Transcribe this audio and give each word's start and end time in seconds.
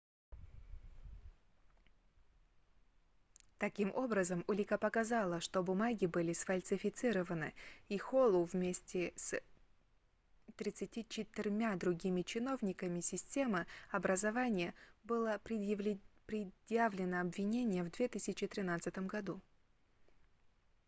таким 3.59 3.93
образом 3.93 4.43
улика 4.47 4.79
показала 4.79 5.39
что 5.41 5.61
бумаги 5.61 6.07
были 6.07 6.33
сфальсифицированы 6.33 7.53
и 7.87 7.99
холлу 7.99 8.45
вместе 8.45 9.13
с 9.15 9.39
34-мя 10.57 11.75
другими 11.75 12.23
чиновниками 12.23 12.99
системы 13.01 13.67
образования 13.91 14.73
было 15.03 15.39
предъявлено 15.43 17.21
обвинение 17.21 17.83
в 17.83 17.91
2013 17.91 18.97
году 19.05 19.39